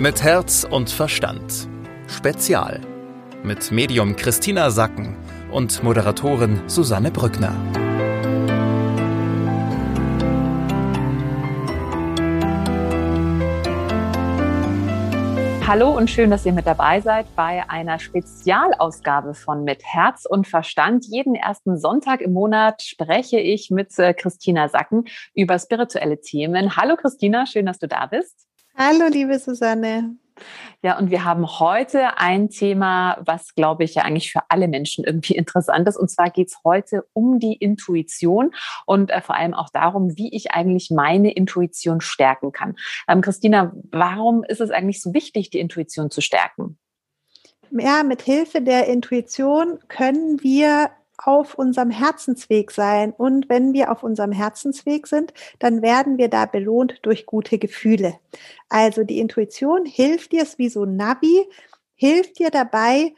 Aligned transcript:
Mit 0.00 0.22
Herz 0.22 0.62
und 0.62 0.90
Verstand. 0.90 1.68
Spezial. 2.06 2.80
Mit 3.42 3.72
Medium 3.72 4.14
Christina 4.14 4.70
Sacken 4.70 5.16
und 5.50 5.82
Moderatorin 5.82 6.62
Susanne 6.68 7.10
Brückner. 7.10 7.52
Hallo 15.66 15.96
und 15.96 16.08
schön, 16.08 16.30
dass 16.30 16.46
ihr 16.46 16.52
mit 16.52 16.68
dabei 16.68 17.00
seid 17.00 17.26
bei 17.34 17.68
einer 17.68 17.98
Spezialausgabe 17.98 19.34
von 19.34 19.64
Mit 19.64 19.82
Herz 19.82 20.26
und 20.26 20.46
Verstand. 20.46 21.06
Jeden 21.06 21.34
ersten 21.34 21.76
Sonntag 21.76 22.20
im 22.20 22.32
Monat 22.34 22.82
spreche 22.82 23.40
ich 23.40 23.72
mit 23.72 23.98
äh, 23.98 24.14
Christina 24.14 24.68
Sacken 24.68 25.06
über 25.34 25.58
spirituelle 25.58 26.20
Themen. 26.20 26.76
Hallo 26.76 26.94
Christina, 26.94 27.46
schön, 27.46 27.66
dass 27.66 27.80
du 27.80 27.88
da 27.88 28.06
bist. 28.06 28.48
Hallo, 28.80 29.08
liebe 29.10 29.36
Susanne. 29.40 30.14
Ja, 30.84 30.98
und 30.98 31.10
wir 31.10 31.24
haben 31.24 31.44
heute 31.58 32.16
ein 32.16 32.48
Thema, 32.48 33.18
was, 33.26 33.56
glaube 33.56 33.82
ich, 33.82 33.96
ja 33.96 34.02
eigentlich 34.02 34.30
für 34.30 34.42
alle 34.50 34.68
Menschen 34.68 35.02
irgendwie 35.04 35.34
interessant 35.36 35.88
ist. 35.88 35.96
Und 35.96 36.12
zwar 36.12 36.30
geht 36.30 36.46
es 36.46 36.58
heute 36.62 37.04
um 37.12 37.40
die 37.40 37.54
Intuition 37.54 38.52
und 38.86 39.10
äh, 39.10 39.20
vor 39.20 39.34
allem 39.34 39.52
auch 39.52 39.68
darum, 39.70 40.16
wie 40.16 40.32
ich 40.32 40.52
eigentlich 40.52 40.92
meine 40.92 41.32
Intuition 41.32 42.00
stärken 42.00 42.52
kann. 42.52 42.76
Ähm, 43.08 43.20
Christina, 43.20 43.72
warum 43.90 44.44
ist 44.44 44.60
es 44.60 44.70
eigentlich 44.70 45.02
so 45.02 45.12
wichtig, 45.12 45.50
die 45.50 45.58
Intuition 45.58 46.12
zu 46.12 46.20
stärken? 46.20 46.78
Ja, 47.72 48.04
mit 48.04 48.22
Hilfe 48.22 48.62
der 48.62 48.86
Intuition 48.86 49.80
können 49.88 50.40
wir 50.40 50.90
auf 51.18 51.54
unserem 51.54 51.90
Herzensweg 51.90 52.70
sein. 52.70 53.12
Und 53.12 53.48
wenn 53.48 53.72
wir 53.72 53.90
auf 53.92 54.02
unserem 54.02 54.32
Herzensweg 54.32 55.06
sind, 55.06 55.34
dann 55.58 55.82
werden 55.82 56.16
wir 56.18 56.28
da 56.28 56.46
belohnt 56.46 57.00
durch 57.02 57.26
gute 57.26 57.58
Gefühle. 57.58 58.18
Also 58.68 59.04
die 59.04 59.18
Intuition 59.18 59.84
hilft 59.84 60.32
dir, 60.32 60.42
es 60.42 60.58
wie 60.58 60.68
so 60.68 60.84
ein 60.84 60.96
Navi, 60.96 61.46
hilft 61.94 62.38
dir 62.38 62.50
dabei, 62.50 63.12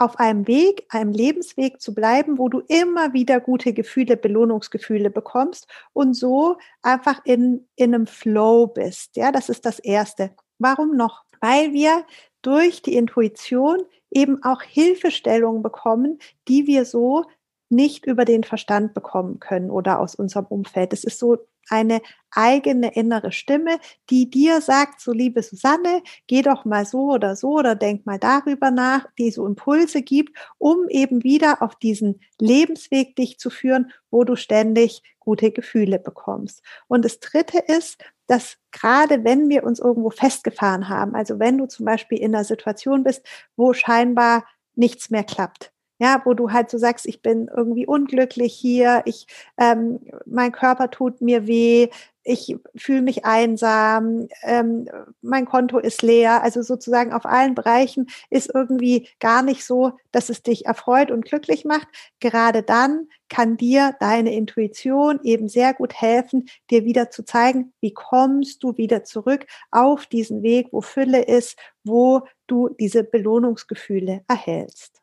auf 0.00 0.18
einem 0.18 0.46
Weg, 0.46 0.86
einem 0.88 1.12
Lebensweg 1.12 1.80
zu 1.80 1.94
bleiben, 1.94 2.38
wo 2.38 2.48
du 2.48 2.60
immer 2.68 3.12
wieder 3.12 3.38
gute 3.38 3.74
Gefühle, 3.74 4.16
Belohnungsgefühle 4.16 5.10
bekommst 5.10 5.68
und 5.92 6.14
so 6.14 6.56
einfach 6.80 7.20
in, 7.24 7.68
in 7.76 7.94
einem 7.94 8.06
Flow 8.06 8.66
bist. 8.66 9.16
Ja, 9.16 9.30
das 9.30 9.50
ist 9.50 9.66
das 9.66 9.78
Erste. 9.78 10.30
Warum 10.58 10.96
noch? 10.96 11.24
Weil 11.42 11.74
wir 11.74 12.06
durch 12.40 12.80
die 12.80 12.96
Intuition 12.96 13.82
eben 14.10 14.42
auch 14.42 14.62
Hilfestellungen 14.62 15.62
bekommen, 15.62 16.18
die 16.48 16.66
wir 16.66 16.84
so 16.84 17.24
nicht 17.68 18.04
über 18.06 18.24
den 18.24 18.44
Verstand 18.44 18.94
bekommen 18.94 19.38
können 19.38 19.70
oder 19.70 20.00
aus 20.00 20.14
unserem 20.14 20.46
Umfeld. 20.46 20.92
Es 20.92 21.04
ist 21.04 21.18
so 21.18 21.38
eine 21.68 22.00
eigene 22.30 22.94
innere 22.94 23.32
Stimme, 23.32 23.78
die 24.08 24.30
dir 24.30 24.60
sagt, 24.60 25.00
so 25.00 25.12
liebe 25.12 25.42
Susanne, 25.42 26.02
geh 26.26 26.42
doch 26.42 26.64
mal 26.64 26.86
so 26.86 27.10
oder 27.10 27.36
so 27.36 27.58
oder 27.58 27.74
denk 27.74 28.06
mal 28.06 28.18
darüber 28.18 28.70
nach, 28.70 29.06
die 29.18 29.30
so 29.30 29.46
Impulse 29.46 30.02
gibt, 30.02 30.36
um 30.58 30.88
eben 30.88 31.24
wieder 31.24 31.62
auf 31.62 31.76
diesen 31.76 32.20
Lebensweg 32.38 33.16
dich 33.16 33.38
zu 33.38 33.50
führen, 33.50 33.92
wo 34.10 34.24
du 34.24 34.36
ständig 34.36 35.02
gute 35.18 35.50
Gefühle 35.50 35.98
bekommst. 35.98 36.62
Und 36.88 37.04
das 37.04 37.20
Dritte 37.20 37.58
ist, 37.58 38.02
dass 38.26 38.56
gerade 38.70 39.24
wenn 39.24 39.48
wir 39.48 39.64
uns 39.64 39.80
irgendwo 39.80 40.10
festgefahren 40.10 40.88
haben, 40.88 41.14
also 41.14 41.38
wenn 41.38 41.58
du 41.58 41.66
zum 41.66 41.84
Beispiel 41.84 42.18
in 42.18 42.34
einer 42.34 42.44
Situation 42.44 43.02
bist, 43.02 43.26
wo 43.56 43.72
scheinbar 43.72 44.44
nichts 44.74 45.10
mehr 45.10 45.24
klappt, 45.24 45.72
ja, 46.00 46.22
wo 46.24 46.32
du 46.34 46.50
halt 46.50 46.70
so 46.70 46.78
sagst, 46.78 47.06
ich 47.06 47.20
bin 47.20 47.48
irgendwie 47.54 47.86
unglücklich 47.86 48.54
hier, 48.54 49.02
ich, 49.04 49.26
ähm, 49.58 50.00
mein 50.24 50.50
Körper 50.50 50.90
tut 50.90 51.20
mir 51.20 51.46
weh, 51.46 51.88
ich 52.22 52.56
fühle 52.76 53.02
mich 53.02 53.24
einsam, 53.24 54.28
ähm, 54.42 54.88
mein 55.20 55.46
Konto 55.46 55.78
ist 55.78 56.02
leer. 56.02 56.42
Also 56.42 56.62
sozusagen 56.62 57.12
auf 57.12 57.26
allen 57.26 57.54
Bereichen 57.54 58.08
ist 58.30 58.50
irgendwie 58.54 59.08
gar 59.20 59.42
nicht 59.42 59.64
so, 59.64 59.92
dass 60.12 60.30
es 60.30 60.42
dich 60.42 60.66
erfreut 60.66 61.10
und 61.10 61.24
glücklich 61.24 61.64
macht. 61.64 61.88
Gerade 62.20 62.62
dann 62.62 63.08
kann 63.28 63.56
dir 63.56 63.94
deine 64.00 64.34
Intuition 64.34 65.20
eben 65.22 65.48
sehr 65.48 65.74
gut 65.74 65.94
helfen, 65.94 66.48
dir 66.70 66.84
wieder 66.84 67.10
zu 67.10 67.24
zeigen, 67.24 67.72
wie 67.80 67.92
kommst 67.92 68.62
du 68.62 68.76
wieder 68.76 69.04
zurück 69.04 69.46
auf 69.70 70.06
diesen 70.06 70.42
Weg, 70.42 70.68
wo 70.72 70.80
Fülle 70.80 71.22
ist, 71.22 71.58
wo 71.84 72.22
du 72.46 72.68
diese 72.68 73.04
Belohnungsgefühle 73.04 74.22
erhältst. 74.28 74.99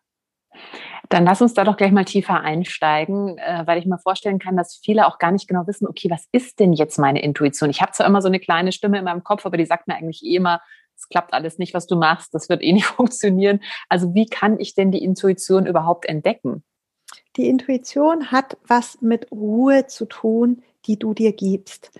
Dann 1.09 1.23
lass 1.25 1.41
uns 1.41 1.53
da 1.53 1.63
doch 1.63 1.78
gleich 1.78 1.91
mal 1.91 2.06
tiefer 2.06 2.41
einsteigen, 2.41 3.38
äh, 3.38 3.63
weil 3.66 3.79
ich 3.79 3.85
mir 3.85 3.97
vorstellen 3.97 4.40
kann, 4.40 4.57
dass 4.57 4.75
viele 4.75 5.07
auch 5.07 5.19
gar 5.19 5.31
nicht 5.31 5.47
genau 5.47 5.66
wissen, 5.68 5.88
okay, 5.88 6.09
was 6.09 6.28
ist 6.31 6.59
denn 6.59 6.73
jetzt 6.73 6.97
meine 7.00 7.22
Intuition? 7.22 7.69
Ich 7.69 7.81
habe 7.81 7.94
zwar 7.94 8.06
immer 8.06 8.22
so 8.22 8.28
eine 8.28 8.40
kleine 8.40 8.72
Stimme 8.72 9.00
in 9.00 9.06
meinem 9.06 9.23
Kopf, 9.23 9.46
aber 9.46 9.57
die 9.57 9.66
sagt 9.66 9.88
mir 9.88 9.96
eigentlich 9.96 10.23
eh 10.23 10.35
immer, 10.35 10.62
es 10.96 11.07
klappt 11.09 11.34
alles 11.34 11.57
nicht, 11.59 11.73
was 11.73 11.88
du 11.88 11.96
machst, 11.96 12.34
das 12.34 12.50
wird 12.50 12.62
eh 12.62 12.73
nicht 12.73 12.85
funktionieren. 12.85 13.62
Also 13.90 14.13
wie 14.13 14.25
kann 14.25 14.59
ich 14.59 14.75
denn 14.75 14.91
die 14.91 15.03
Intuition 15.03 15.66
überhaupt 15.66 16.06
entdecken? 16.06 16.63
Die 17.38 17.47
Intuition 17.47 18.31
hat 18.31 18.57
was 18.67 19.01
mit 19.01 19.31
Ruhe 19.31 19.88
zu 19.88 20.06
tun, 20.06 20.63
die 20.85 20.97
du 21.00 21.13
dir 21.13 21.34
gibst. 21.34 21.91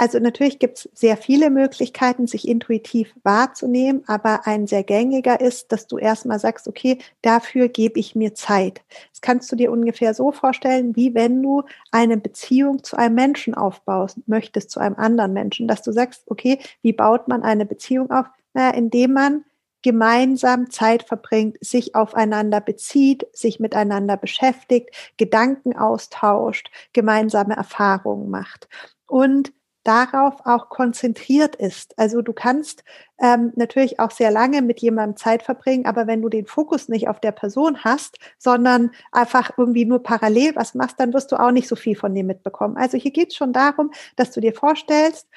Also 0.00 0.18
natürlich 0.18 0.58
gibt 0.58 0.78
es 0.78 0.88
sehr 0.94 1.18
viele 1.18 1.50
Möglichkeiten, 1.50 2.26
sich 2.26 2.48
intuitiv 2.48 3.14
wahrzunehmen, 3.22 4.02
aber 4.06 4.46
ein 4.46 4.66
sehr 4.66 4.82
gängiger 4.82 5.42
ist, 5.42 5.72
dass 5.72 5.88
du 5.88 5.98
erstmal 5.98 6.38
sagst, 6.38 6.66
okay, 6.68 6.96
dafür 7.20 7.68
gebe 7.68 8.00
ich 8.00 8.14
mir 8.14 8.34
Zeit. 8.34 8.80
Das 9.10 9.20
kannst 9.20 9.52
du 9.52 9.56
dir 9.56 9.70
ungefähr 9.70 10.14
so 10.14 10.32
vorstellen, 10.32 10.96
wie 10.96 11.14
wenn 11.14 11.42
du 11.42 11.64
eine 11.90 12.16
Beziehung 12.16 12.82
zu 12.82 12.96
einem 12.96 13.14
Menschen 13.14 13.54
aufbaust, 13.54 14.16
möchtest 14.26 14.70
zu 14.70 14.80
einem 14.80 14.96
anderen 14.96 15.34
Menschen, 15.34 15.68
dass 15.68 15.82
du 15.82 15.92
sagst, 15.92 16.22
okay, 16.28 16.60
wie 16.80 16.94
baut 16.94 17.28
man 17.28 17.42
eine 17.42 17.66
Beziehung 17.66 18.10
auf? 18.10 18.24
Naja, 18.54 18.70
indem 18.70 19.12
man 19.12 19.44
gemeinsam 19.82 20.70
Zeit 20.70 21.02
verbringt, 21.02 21.58
sich 21.60 21.94
aufeinander 21.94 22.62
bezieht, 22.62 23.26
sich 23.34 23.60
miteinander 23.60 24.16
beschäftigt, 24.16 24.94
Gedanken 25.18 25.76
austauscht, 25.76 26.70
gemeinsame 26.94 27.54
Erfahrungen 27.54 28.30
macht. 28.30 28.66
Und 29.06 29.52
darauf 29.84 30.34
auch 30.44 30.68
konzentriert 30.68 31.56
ist. 31.56 31.98
Also 31.98 32.22
du 32.22 32.32
kannst 32.32 32.84
ähm, 33.18 33.52
natürlich 33.56 33.98
auch 33.98 34.10
sehr 34.10 34.30
lange 34.30 34.62
mit 34.62 34.80
jemandem 34.80 35.16
Zeit 35.16 35.42
verbringen, 35.42 35.86
aber 35.86 36.06
wenn 36.06 36.22
du 36.22 36.28
den 36.28 36.46
Fokus 36.46 36.88
nicht 36.88 37.08
auf 37.08 37.20
der 37.20 37.32
Person 37.32 37.82
hast, 37.82 38.18
sondern 38.38 38.90
einfach 39.12 39.52
irgendwie 39.56 39.84
nur 39.84 40.02
parallel 40.02 40.54
was 40.56 40.74
machst, 40.74 41.00
dann 41.00 41.12
wirst 41.14 41.32
du 41.32 41.36
auch 41.36 41.50
nicht 41.50 41.68
so 41.68 41.76
viel 41.76 41.96
von 41.96 42.14
dem 42.14 42.26
mitbekommen. 42.26 42.76
Also 42.76 42.98
hier 42.98 43.10
geht 43.10 43.30
es 43.30 43.36
schon 43.36 43.52
darum, 43.52 43.90
dass 44.16 44.32
du 44.32 44.40
dir 44.40 44.52
vorstellst, 44.52 45.28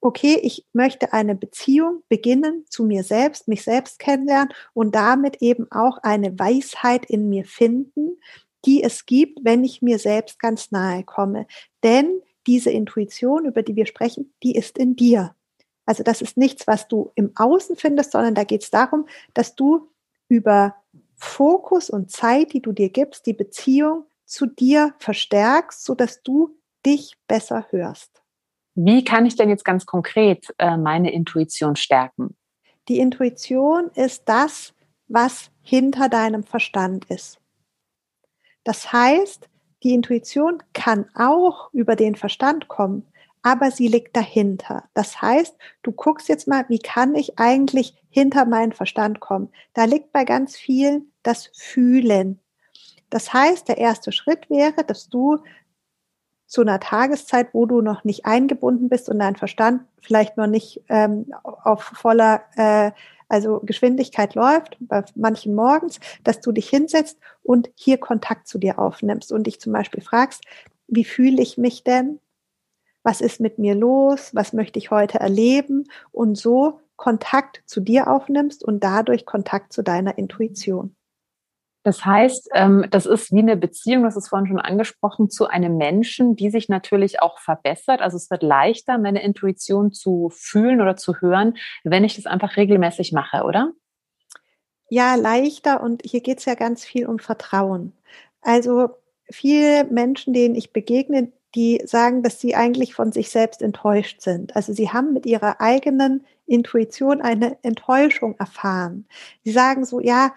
okay, 0.00 0.38
ich 0.42 0.66
möchte 0.72 1.12
eine 1.12 1.34
Beziehung 1.34 2.02
beginnen 2.08 2.64
zu 2.68 2.84
mir 2.84 3.02
selbst, 3.02 3.48
mich 3.48 3.64
selbst 3.64 3.98
kennenlernen 3.98 4.50
und 4.74 4.94
damit 4.94 5.42
eben 5.42 5.66
auch 5.70 5.98
eine 6.02 6.38
Weisheit 6.38 7.06
in 7.06 7.28
mir 7.28 7.44
finden, 7.44 8.18
die 8.64 8.82
es 8.82 9.06
gibt, 9.06 9.40
wenn 9.42 9.64
ich 9.64 9.82
mir 9.82 9.98
selbst 9.98 10.38
ganz 10.38 10.70
nahe 10.70 11.04
komme. 11.04 11.46
Denn 11.82 12.20
diese 12.46 12.70
Intuition, 12.70 13.44
über 13.44 13.62
die 13.62 13.76
wir 13.76 13.86
sprechen, 13.86 14.32
die 14.42 14.54
ist 14.54 14.78
in 14.78 14.96
dir. 14.96 15.34
Also 15.84 16.02
das 16.02 16.20
ist 16.20 16.36
nichts, 16.36 16.66
was 16.66 16.88
du 16.88 17.12
im 17.14 17.32
Außen 17.36 17.76
findest, 17.76 18.12
sondern 18.12 18.34
da 18.34 18.44
geht 18.44 18.62
es 18.62 18.70
darum, 18.70 19.06
dass 19.34 19.54
du 19.54 19.88
über 20.28 20.74
Fokus 21.14 21.88
und 21.88 22.10
Zeit, 22.10 22.52
die 22.52 22.60
du 22.60 22.72
dir 22.72 22.90
gibst, 22.90 23.26
die 23.26 23.32
Beziehung 23.32 24.04
zu 24.24 24.46
dir 24.46 24.94
verstärkst, 24.98 25.84
sodass 25.84 26.22
du 26.22 26.58
dich 26.84 27.16
besser 27.28 27.66
hörst. 27.70 28.22
Wie 28.74 29.04
kann 29.04 29.24
ich 29.24 29.36
denn 29.36 29.48
jetzt 29.48 29.64
ganz 29.64 29.86
konkret 29.86 30.54
äh, 30.58 30.76
meine 30.76 31.12
Intuition 31.12 31.76
stärken? 31.76 32.36
Die 32.88 32.98
Intuition 32.98 33.90
ist 33.94 34.24
das, 34.26 34.74
was 35.08 35.50
hinter 35.62 36.08
deinem 36.08 36.44
Verstand 36.44 37.06
ist. 37.06 37.40
Das 38.64 38.92
heißt, 38.92 39.48
die 39.86 39.94
Intuition 39.94 40.64
kann 40.72 41.06
auch 41.14 41.72
über 41.72 41.94
den 41.94 42.16
Verstand 42.16 42.66
kommen, 42.66 43.06
aber 43.42 43.70
sie 43.70 43.86
liegt 43.86 44.16
dahinter. 44.16 44.82
Das 44.94 45.22
heißt, 45.22 45.56
du 45.84 45.92
guckst 45.92 46.28
jetzt 46.28 46.48
mal, 46.48 46.64
wie 46.68 46.80
kann 46.80 47.14
ich 47.14 47.38
eigentlich 47.38 47.96
hinter 48.08 48.46
meinen 48.46 48.72
Verstand 48.72 49.20
kommen? 49.20 49.48
Da 49.74 49.84
liegt 49.84 50.12
bei 50.12 50.24
ganz 50.24 50.56
vielen 50.56 51.12
das 51.22 51.52
Fühlen. 51.54 52.40
Das 53.10 53.32
heißt, 53.32 53.68
der 53.68 53.78
erste 53.78 54.10
Schritt 54.10 54.50
wäre, 54.50 54.82
dass 54.82 55.08
du 55.08 55.38
zu 56.48 56.62
einer 56.62 56.80
Tageszeit, 56.80 57.50
wo 57.52 57.64
du 57.64 57.80
noch 57.80 58.02
nicht 58.02 58.26
eingebunden 58.26 58.88
bist 58.88 59.08
und 59.08 59.20
dein 59.20 59.36
Verstand 59.36 59.82
vielleicht 60.00 60.36
noch 60.36 60.48
nicht 60.48 60.82
ähm, 60.88 61.32
auf 61.44 61.84
voller 61.84 62.42
äh, 62.56 62.90
also 63.28 63.60
Geschwindigkeit 63.64 64.34
läuft, 64.34 64.76
bei 64.80 65.04
manchen 65.14 65.54
morgens, 65.54 66.00
dass 66.24 66.40
du 66.40 66.52
dich 66.52 66.68
hinsetzt 66.68 67.18
und 67.42 67.70
hier 67.74 67.98
Kontakt 67.98 68.46
zu 68.48 68.58
dir 68.58 68.78
aufnimmst 68.78 69.32
und 69.32 69.46
dich 69.46 69.60
zum 69.60 69.72
Beispiel 69.72 70.02
fragst, 70.02 70.44
wie 70.88 71.04
fühle 71.04 71.42
ich 71.42 71.58
mich 71.58 71.84
denn? 71.84 72.20
Was 73.02 73.20
ist 73.20 73.40
mit 73.40 73.58
mir 73.58 73.74
los? 73.74 74.34
Was 74.34 74.52
möchte 74.52 74.78
ich 74.78 74.90
heute 74.90 75.20
erleben? 75.20 75.84
Und 76.12 76.36
so 76.36 76.80
Kontakt 76.96 77.62
zu 77.66 77.80
dir 77.80 78.08
aufnimmst 78.08 78.64
und 78.64 78.82
dadurch 78.82 79.26
Kontakt 79.26 79.72
zu 79.72 79.82
deiner 79.82 80.18
Intuition. 80.18 80.96
Das 81.86 82.04
heißt, 82.04 82.48
ähm, 82.52 82.84
das 82.90 83.06
ist 83.06 83.30
wie 83.30 83.38
eine 83.38 83.56
Beziehung, 83.56 84.02
das 84.02 84.16
ist 84.16 84.26
vorhin 84.26 84.48
schon 84.48 84.58
angesprochen, 84.58 85.30
zu 85.30 85.46
einem 85.46 85.76
Menschen, 85.76 86.34
die 86.34 86.50
sich 86.50 86.68
natürlich 86.68 87.22
auch 87.22 87.38
verbessert. 87.38 88.00
Also 88.00 88.16
es 88.16 88.28
wird 88.28 88.42
leichter, 88.42 88.98
meine 88.98 89.22
Intuition 89.22 89.92
zu 89.92 90.28
fühlen 90.34 90.80
oder 90.80 90.96
zu 90.96 91.20
hören, 91.20 91.56
wenn 91.84 92.02
ich 92.02 92.16
das 92.16 92.26
einfach 92.26 92.56
regelmäßig 92.56 93.12
mache, 93.12 93.44
oder? 93.44 93.70
Ja, 94.88 95.14
leichter 95.14 95.80
und 95.80 96.02
hier 96.04 96.22
geht 96.22 96.40
es 96.40 96.44
ja 96.44 96.56
ganz 96.56 96.84
viel 96.84 97.06
um 97.06 97.20
Vertrauen. 97.20 97.92
Also 98.40 98.88
viele 99.30 99.84
Menschen, 99.84 100.34
denen 100.34 100.56
ich 100.56 100.72
begegne, 100.72 101.30
die 101.54 101.80
sagen, 101.84 102.24
dass 102.24 102.40
sie 102.40 102.56
eigentlich 102.56 102.94
von 102.94 103.12
sich 103.12 103.30
selbst 103.30 103.62
enttäuscht 103.62 104.22
sind. 104.22 104.56
Also 104.56 104.72
sie 104.72 104.90
haben 104.90 105.12
mit 105.12 105.24
ihrer 105.24 105.60
eigenen 105.60 106.26
Intuition 106.46 107.20
eine 107.20 107.58
Enttäuschung 107.62 108.34
erfahren. 108.40 109.06
Sie 109.44 109.52
sagen 109.52 109.84
so, 109.84 110.00
ja, 110.00 110.32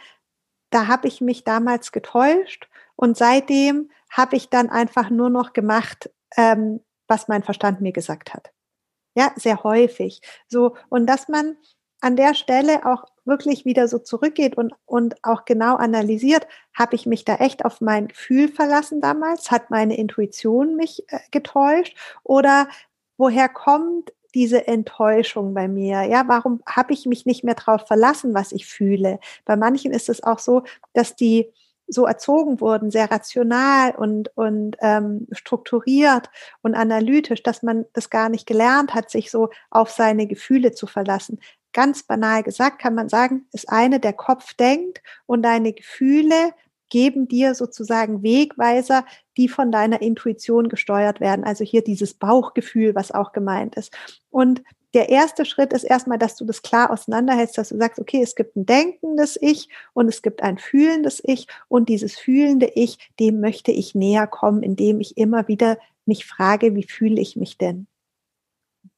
da 0.69 0.87
habe 0.87 1.07
ich 1.07 1.21
mich 1.21 1.43
damals 1.43 1.91
getäuscht 1.91 2.69
und 2.95 3.17
seitdem 3.17 3.89
habe 4.09 4.35
ich 4.35 4.49
dann 4.49 4.69
einfach 4.69 5.09
nur 5.09 5.29
noch 5.29 5.53
gemacht, 5.53 6.09
ähm, 6.35 6.81
was 7.07 7.27
mein 7.27 7.43
Verstand 7.43 7.81
mir 7.81 7.91
gesagt 7.91 8.33
hat. 8.33 8.51
Ja, 9.15 9.31
sehr 9.35 9.63
häufig. 9.63 10.21
So, 10.47 10.75
und 10.89 11.07
dass 11.07 11.27
man 11.27 11.57
an 12.01 12.15
der 12.15 12.33
Stelle 12.33 12.85
auch 12.85 13.05
wirklich 13.25 13.65
wieder 13.65 13.87
so 13.87 13.99
zurückgeht 13.99 14.55
und, 14.55 14.73
und 14.85 15.23
auch 15.23 15.45
genau 15.45 15.75
analysiert, 15.75 16.47
habe 16.73 16.95
ich 16.95 17.05
mich 17.05 17.25
da 17.25 17.35
echt 17.35 17.65
auf 17.65 17.81
mein 17.81 18.07
Gefühl 18.07 18.47
verlassen 18.47 19.01
damals? 19.01 19.51
Hat 19.51 19.69
meine 19.69 19.97
Intuition 19.97 20.75
mich 20.75 21.03
äh, 21.09 21.19
getäuscht? 21.31 21.97
Oder 22.23 22.67
woher 23.17 23.49
kommt 23.49 24.13
diese 24.35 24.67
Enttäuschung 24.67 25.53
bei 25.53 25.67
mir? 25.67 26.03
Ja, 26.03 26.23
warum 26.27 26.61
habe 26.65 26.93
ich 26.93 27.05
mich 27.05 27.25
nicht 27.25 27.43
mehr 27.43 27.55
darauf 27.55 27.87
verlassen, 27.87 28.33
was 28.33 28.51
ich 28.51 28.65
fühle? 28.65 29.19
Bei 29.45 29.55
manchen 29.55 29.91
ist 29.91 30.09
es 30.09 30.23
auch 30.23 30.39
so, 30.39 30.63
dass 30.93 31.15
die 31.15 31.51
so 31.89 32.05
erzogen 32.05 32.61
wurden, 32.61 32.91
sehr 32.91 33.09
rational 33.09 33.95
und, 33.95 34.35
und 34.37 34.77
ähm, 34.81 35.27
strukturiert 35.31 36.29
und 36.61 36.75
analytisch, 36.75 37.43
dass 37.43 37.63
man 37.63 37.85
das 37.93 38.09
gar 38.09 38.29
nicht 38.29 38.45
gelernt 38.45 38.93
hat, 38.93 39.09
sich 39.09 39.31
so 39.31 39.49
auf 39.71 39.89
seine 39.89 40.27
Gefühle 40.27 40.71
zu 40.71 40.87
verlassen. 40.87 41.39
Ganz 41.73 42.03
banal 42.03 42.43
gesagt 42.43 42.79
kann 42.79 42.95
man 42.95 43.09
sagen, 43.09 43.47
ist 43.51 43.69
eine, 43.69 43.99
der 43.99 44.13
Kopf 44.13 44.53
denkt 44.53 45.01
und 45.25 45.43
deine 45.43 45.73
Gefühle 45.73 46.53
geben 46.89 47.27
dir 47.27 47.55
sozusagen 47.55 48.23
Wegweiser, 48.23 49.05
die 49.37 49.47
von 49.47 49.71
deiner 49.71 50.01
Intuition 50.01 50.69
gesteuert 50.69 51.19
werden. 51.19 51.45
Also 51.45 51.63
hier 51.63 51.83
dieses 51.83 52.13
Bauchgefühl, 52.13 52.95
was 52.95 53.11
auch 53.11 53.31
gemeint 53.31 53.75
ist. 53.75 53.95
Und 54.29 54.61
der 54.95 55.09
erste 55.09 55.45
Schritt 55.45 55.71
ist 55.73 55.83
erstmal, 55.83 56.17
dass 56.17 56.35
du 56.35 56.45
das 56.45 56.63
klar 56.63 56.89
auseinanderhältst, 56.89 57.57
dass 57.57 57.69
du 57.69 57.77
sagst, 57.77 57.99
okay, 57.99 58.21
es 58.23 58.35
gibt 58.35 58.55
ein 58.55 58.65
denkendes 58.65 59.37
Ich 59.39 59.69
und 59.93 60.07
es 60.07 60.23
gibt 60.23 60.41
ein 60.41 60.57
fühlendes 60.57 61.21
Ich 61.23 61.47
und 61.67 61.89
dieses 61.89 62.17
fühlende 62.17 62.71
Ich, 62.73 62.97
dem 63.19 63.39
möchte 63.39 63.71
ich 63.71 63.93
näher 63.93 64.25
kommen, 64.25 64.63
indem 64.63 64.99
ich 64.99 65.17
immer 65.17 65.47
wieder 65.47 65.77
mich 66.05 66.25
frage, 66.25 66.75
wie 66.75 66.83
fühle 66.83 67.21
ich 67.21 67.35
mich 67.35 67.57
denn? 67.59 67.87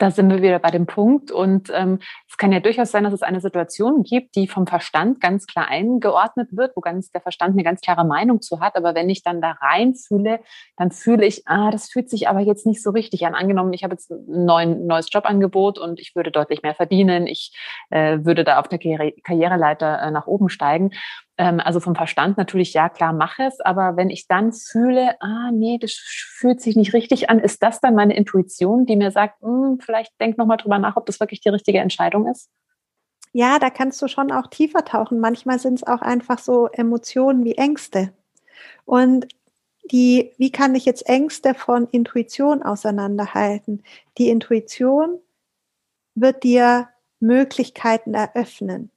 Da 0.01 0.09
sind 0.09 0.31
wir 0.31 0.42
wieder 0.42 0.57
bei 0.57 0.71
dem 0.71 0.88
Punkt. 0.88 1.31
Und 1.31 1.71
ähm, 1.74 2.00
es 2.27 2.38
kann 2.38 2.51
ja 2.51 2.59
durchaus 2.59 2.89
sein, 2.89 3.03
dass 3.03 3.13
es 3.13 3.21
eine 3.21 3.39
Situation 3.39 4.01
gibt, 4.01 4.36
die 4.36 4.48
vom 4.48 4.65
Verstand 4.65 5.21
ganz 5.21 5.45
klar 5.45 5.68
eingeordnet 5.68 6.50
wird, 6.51 6.75
wo 6.75 6.81
ganz 6.81 7.12
der 7.12 7.21
Verstand 7.21 7.53
eine 7.53 7.63
ganz 7.63 7.81
klare 7.81 8.03
Meinung 8.03 8.42
zu 8.42 8.59
hat. 8.59 8.75
Aber 8.75 8.95
wenn 8.95 9.09
ich 9.09 9.21
dann 9.21 9.42
da 9.42 9.51
rein 9.51 9.94
fühle, 9.94 10.39
dann 10.75 10.92
fühle 10.92 11.25
ich, 11.25 11.48
ah, 11.48 11.69
das 11.69 11.89
fühlt 11.89 12.09
sich 12.09 12.27
aber 12.27 12.39
jetzt 12.39 12.65
nicht 12.65 12.81
so 12.81 12.89
richtig 12.89 13.25
an. 13.27 13.36
Angenommen, 13.36 13.74
ich 13.74 13.83
habe 13.83 13.94
jetzt 13.94 14.09
ein 14.09 14.45
neuen, 14.45 14.88
neues 14.88 15.07
Jobangebot 15.12 15.77
und 15.77 16.00
ich 16.00 16.15
würde 16.15 16.31
deutlich 16.31 16.63
mehr 16.63 16.74
verdienen. 16.74 17.27
Ich 17.27 17.56
äh, 17.92 18.19
würde 18.24 18.44
da 18.44 18.59
auf 18.59 18.68
der 18.68 18.80
Karriere 18.80 19.13
Karriereleiter 19.24 20.01
äh, 20.01 20.12
nach 20.12 20.25
oben 20.25 20.50
steigen. 20.50 20.92
Ähm, 21.41 21.59
also 21.59 21.79
vom 21.79 21.95
Verstand 21.95 22.38
natürlich, 22.38 22.71
ja 22.73 22.88
klar, 22.88 23.13
mache 23.13 23.41
es, 23.45 23.59
aber 23.61 23.97
wenn 23.97 24.11
ich 24.11 24.27
dann 24.27 24.53
fühle, 24.53 25.19
ah 25.21 25.49
nee, 25.51 25.79
das 25.81 25.93
fühlt 25.93 26.61
sich 26.61 26.75
nicht 26.75 26.93
richtig 26.93 27.31
an, 27.31 27.39
ist 27.39 27.63
das 27.63 27.79
dann 27.79 27.95
meine 27.95 28.15
Intuition, 28.15 28.85
die 28.85 28.95
mir 28.95 29.09
sagt, 29.09 29.41
hm, 29.41 29.79
vielleicht 29.83 30.11
denk 30.19 30.38
nochmal 30.38 30.57
drüber 30.57 30.77
nach, 30.77 30.97
ob 30.97 31.07
das 31.07 31.19
wirklich 31.19 31.41
die 31.41 31.49
richtige 31.49 31.79
Entscheidung 31.79 32.27
ist? 32.27 32.51
Ja, 33.33 33.57
da 33.57 33.71
kannst 33.71 33.99
du 34.03 34.07
schon 34.07 34.31
auch 34.31 34.47
tiefer 34.47 34.85
tauchen. 34.85 35.19
Manchmal 35.19 35.57
sind 35.57 35.75
es 35.75 35.88
auch 35.88 36.03
einfach 36.03 36.38
so 36.38 36.67
Emotionen 36.67 37.43
wie 37.43 37.55
Ängste. 37.55 38.13
Und 38.85 39.27
die, 39.91 40.33
wie 40.38 40.51
kann 40.51 40.75
ich 40.75 40.85
jetzt 40.85 41.09
Ängste 41.09 41.55
von 41.55 41.88
Intuition 41.88 42.61
auseinanderhalten? 42.61 43.81
Die 44.19 44.29
Intuition 44.29 45.17
wird 46.13 46.43
dir 46.43 46.89
Möglichkeiten 47.19 48.13
eröffnen. 48.13 48.91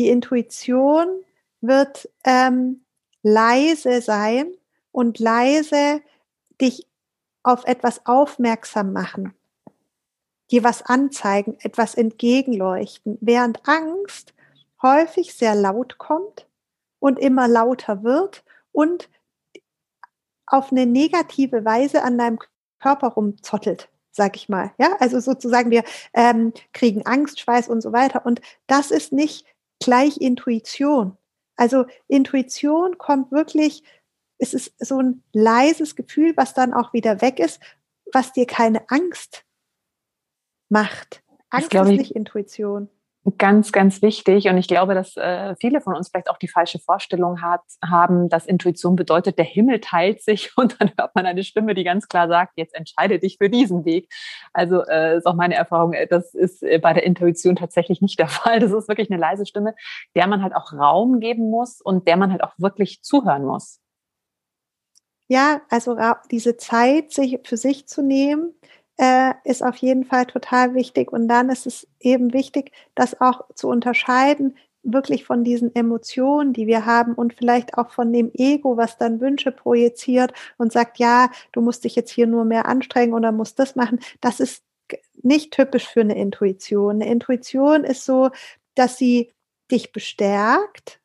Die 0.00 0.08
Intuition 0.08 1.22
wird 1.60 2.08
ähm, 2.24 2.86
leise 3.22 4.00
sein 4.00 4.50
und 4.92 5.18
leise 5.18 6.00
dich 6.58 6.86
auf 7.42 7.66
etwas 7.66 8.06
aufmerksam 8.06 8.94
machen, 8.94 9.34
dir 10.50 10.64
was 10.64 10.80
anzeigen, 10.80 11.58
etwas 11.60 11.96
entgegenleuchten, 11.96 13.18
während 13.20 13.68
Angst 13.68 14.32
häufig 14.80 15.34
sehr 15.34 15.54
laut 15.54 15.98
kommt 15.98 16.46
und 16.98 17.18
immer 17.18 17.46
lauter 17.46 18.02
wird 18.02 18.42
und 18.72 19.10
auf 20.46 20.72
eine 20.72 20.86
negative 20.86 21.62
Weise 21.62 22.02
an 22.04 22.16
deinem 22.16 22.38
Körper 22.80 23.08
rumzottelt, 23.08 23.90
sag 24.12 24.34
ich 24.36 24.48
mal. 24.48 24.72
Ja, 24.78 24.96
also 24.98 25.20
sozusagen 25.20 25.70
wir 25.70 25.84
ähm, 26.14 26.54
kriegen 26.72 27.04
Angst, 27.04 27.38
Schweiß 27.38 27.68
und 27.68 27.82
so 27.82 27.92
weiter. 27.92 28.24
Und 28.24 28.40
das 28.66 28.90
ist 28.90 29.12
nicht 29.12 29.44
gleich 29.80 30.18
Intuition. 30.18 31.16
Also 31.56 31.86
Intuition 32.08 32.98
kommt 32.98 33.32
wirklich, 33.32 33.82
es 34.38 34.54
ist 34.54 34.72
so 34.78 35.00
ein 35.00 35.22
leises 35.32 35.96
Gefühl, 35.96 36.36
was 36.36 36.54
dann 36.54 36.72
auch 36.72 36.92
wieder 36.92 37.20
weg 37.20 37.38
ist, 37.38 37.60
was 38.12 38.32
dir 38.32 38.46
keine 38.46 38.88
Angst 38.88 39.44
macht. 40.68 41.22
Angst 41.50 41.74
ist 41.74 41.88
nicht 41.88 42.14
Intuition. 42.14 42.88
Ganz, 43.36 43.72
ganz 43.72 44.00
wichtig. 44.02 44.48
Und 44.48 44.56
ich 44.56 44.66
glaube, 44.66 44.94
dass 44.94 45.16
äh, 45.16 45.54
viele 45.56 45.80
von 45.80 45.94
uns 45.94 46.08
vielleicht 46.08 46.30
auch 46.30 46.38
die 46.38 46.48
falsche 46.48 46.78
Vorstellung 46.78 47.42
hat, 47.42 47.60
haben, 47.84 48.30
dass 48.30 48.46
Intuition 48.46 48.96
bedeutet, 48.96 49.36
der 49.36 49.44
Himmel 49.44 49.80
teilt 49.80 50.22
sich 50.22 50.52
und 50.56 50.80
dann 50.80 50.90
hört 50.96 51.14
man 51.14 51.26
eine 51.26 51.44
Stimme, 51.44 51.74
die 51.74 51.84
ganz 51.84 52.08
klar 52.08 52.28
sagt, 52.28 52.52
jetzt 52.56 52.74
entscheide 52.74 53.18
dich 53.18 53.36
für 53.36 53.50
diesen 53.50 53.84
Weg. 53.84 54.08
Also 54.52 54.82
äh, 54.86 55.18
ist 55.18 55.26
auch 55.26 55.34
meine 55.34 55.54
Erfahrung, 55.54 55.92
äh, 55.92 56.06
das 56.06 56.34
ist 56.34 56.62
äh, 56.62 56.78
bei 56.78 56.94
der 56.94 57.02
Intuition 57.02 57.56
tatsächlich 57.56 58.00
nicht 58.00 58.18
der 58.18 58.28
Fall. 58.28 58.58
Das 58.58 58.72
ist 58.72 58.88
wirklich 58.88 59.10
eine 59.10 59.20
leise 59.20 59.44
Stimme, 59.44 59.74
der 60.14 60.26
man 60.26 60.42
halt 60.42 60.54
auch 60.54 60.72
Raum 60.72 61.20
geben 61.20 61.50
muss 61.50 61.80
und 61.80 62.08
der 62.08 62.16
man 62.16 62.30
halt 62.32 62.42
auch 62.42 62.54
wirklich 62.58 63.02
zuhören 63.02 63.44
muss. 63.44 63.80
Ja, 65.28 65.60
also 65.68 65.96
diese 66.30 66.56
Zeit 66.56 67.12
sich 67.12 67.38
für 67.44 67.56
sich 67.56 67.86
zu 67.86 68.02
nehmen, 68.02 68.52
äh, 69.00 69.32
ist 69.44 69.62
auf 69.62 69.76
jeden 69.76 70.04
Fall 70.04 70.26
total 70.26 70.74
wichtig. 70.74 71.10
Und 71.10 71.26
dann 71.26 71.48
ist 71.48 71.66
es 71.66 71.88
eben 72.00 72.34
wichtig, 72.34 72.72
das 72.94 73.18
auch 73.18 73.46
zu 73.54 73.68
unterscheiden, 73.68 74.56
wirklich 74.82 75.24
von 75.24 75.42
diesen 75.42 75.74
Emotionen, 75.74 76.52
die 76.52 76.66
wir 76.66 76.84
haben 76.84 77.14
und 77.14 77.32
vielleicht 77.32 77.78
auch 77.78 77.90
von 77.90 78.12
dem 78.12 78.30
Ego, 78.34 78.76
was 78.76 78.98
dann 78.98 79.20
Wünsche 79.20 79.52
projiziert 79.52 80.32
und 80.58 80.72
sagt, 80.72 80.98
ja, 80.98 81.30
du 81.52 81.62
musst 81.62 81.84
dich 81.84 81.96
jetzt 81.96 82.10
hier 82.10 82.26
nur 82.26 82.44
mehr 82.44 82.66
anstrengen 82.66 83.14
oder 83.14 83.32
musst 83.32 83.58
das 83.58 83.74
machen. 83.74 84.00
Das 84.20 84.38
ist 84.38 84.64
nicht 85.22 85.52
typisch 85.52 85.88
für 85.88 86.00
eine 86.00 86.18
Intuition. 86.18 86.96
Eine 86.96 87.10
Intuition 87.10 87.84
ist 87.84 88.04
so, 88.04 88.30
dass 88.74 88.98
sie 88.98 89.32
dich 89.70 89.92
bestärkt, 89.92 91.00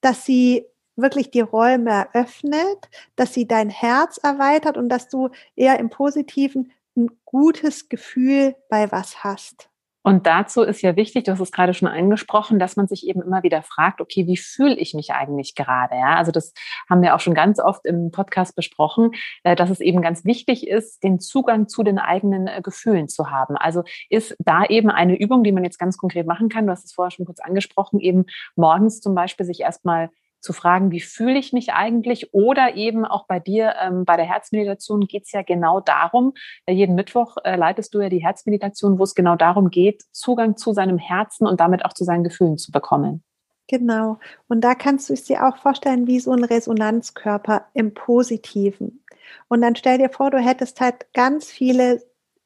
dass 0.00 0.24
sie 0.24 0.66
wirklich 0.96 1.30
die 1.30 1.40
Räume 1.40 1.90
eröffnet, 1.90 2.88
dass 3.16 3.34
sie 3.34 3.46
dein 3.46 3.68
Herz 3.68 4.18
erweitert 4.18 4.76
und 4.76 4.88
dass 4.88 5.08
du 5.08 5.30
eher 5.54 5.78
im 5.78 5.90
Positiven 5.90 6.72
ein 6.96 7.10
gutes 7.24 7.88
Gefühl 7.88 8.56
bei 8.68 8.90
was 8.90 9.22
hast. 9.22 9.68
Und 10.06 10.24
dazu 10.24 10.62
ist 10.62 10.82
ja 10.82 10.94
wichtig, 10.94 11.24
du 11.24 11.32
hast 11.32 11.40
es 11.40 11.50
gerade 11.50 11.74
schon 11.74 11.88
angesprochen, 11.88 12.60
dass 12.60 12.76
man 12.76 12.86
sich 12.86 13.08
eben 13.08 13.22
immer 13.22 13.42
wieder 13.42 13.64
fragt, 13.64 14.00
okay, 14.00 14.28
wie 14.28 14.36
fühle 14.36 14.76
ich 14.76 14.94
mich 14.94 15.10
eigentlich 15.10 15.56
gerade? 15.56 15.96
Ja, 15.96 16.14
also 16.14 16.30
das 16.30 16.54
haben 16.88 17.02
wir 17.02 17.16
auch 17.16 17.18
schon 17.18 17.34
ganz 17.34 17.58
oft 17.58 17.84
im 17.84 18.12
Podcast 18.12 18.54
besprochen, 18.54 19.10
äh, 19.42 19.56
dass 19.56 19.68
es 19.68 19.80
eben 19.80 20.02
ganz 20.02 20.24
wichtig 20.24 20.68
ist, 20.68 21.02
den 21.02 21.18
Zugang 21.18 21.66
zu 21.66 21.82
den 21.82 21.98
eigenen 21.98 22.46
äh, 22.46 22.60
Gefühlen 22.62 23.08
zu 23.08 23.32
haben. 23.32 23.56
Also 23.56 23.82
ist 24.08 24.36
da 24.38 24.64
eben 24.66 24.90
eine 24.90 25.18
Übung, 25.18 25.42
die 25.42 25.50
man 25.50 25.64
jetzt 25.64 25.80
ganz 25.80 25.98
konkret 25.98 26.28
machen 26.28 26.48
kann. 26.50 26.66
Du 26.66 26.70
hast 26.70 26.84
es 26.84 26.92
vorher 26.92 27.10
schon 27.10 27.26
kurz 27.26 27.40
angesprochen, 27.40 27.98
eben 27.98 28.26
morgens 28.54 29.00
zum 29.00 29.16
Beispiel 29.16 29.44
sich 29.44 29.58
erstmal 29.58 30.10
zu 30.46 30.52
fragen, 30.52 30.92
wie 30.92 31.00
fühle 31.00 31.38
ich 31.38 31.52
mich 31.52 31.72
eigentlich? 31.72 32.32
Oder 32.32 32.76
eben 32.76 33.04
auch 33.04 33.26
bei 33.26 33.40
dir 33.40 33.74
ähm, 33.82 34.04
bei 34.04 34.16
der 34.16 34.24
Herzmeditation 34.24 35.00
geht 35.00 35.24
es 35.24 35.32
ja 35.32 35.42
genau 35.42 35.80
darum, 35.80 36.32
äh, 36.64 36.72
jeden 36.72 36.94
Mittwoch 36.94 37.36
äh, 37.44 37.56
leitest 37.56 37.92
du 37.92 38.00
ja 38.00 38.08
die 38.08 38.24
Herzmeditation, 38.24 38.98
wo 38.98 39.02
es 39.02 39.14
genau 39.14 39.36
darum 39.36 39.70
geht, 39.70 40.04
Zugang 40.12 40.56
zu 40.56 40.72
seinem 40.72 40.98
Herzen 40.98 41.46
und 41.46 41.60
damit 41.60 41.84
auch 41.84 41.92
zu 41.92 42.04
seinen 42.04 42.24
Gefühlen 42.24 42.56
zu 42.56 42.70
bekommen. 42.70 43.24
Genau. 43.68 44.20
Und 44.46 44.62
da 44.62 44.76
kannst 44.76 45.08
du 45.08 45.14
es 45.14 45.24
dir 45.24 45.46
auch 45.46 45.56
vorstellen, 45.56 46.06
wie 46.06 46.20
so 46.20 46.32
ein 46.32 46.44
Resonanzkörper 46.44 47.66
im 47.74 47.94
Positiven. 47.94 49.04
Und 49.48 49.60
dann 49.60 49.74
stell 49.74 49.98
dir 49.98 50.08
vor, 50.08 50.30
du 50.30 50.38
hättest 50.38 50.80
halt 50.80 51.12
ganz 51.12 51.50
viele 51.50 52.00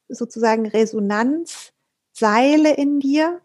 sozusagen 0.07 0.67
Resonanzseile 0.67 2.73
in 2.75 2.99
dir 2.99 3.39